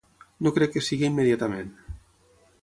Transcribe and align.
No 0.45 0.53
crec 0.55 0.73
que 0.77 0.83
sigui 0.87 1.07
immediatament. 1.09 1.71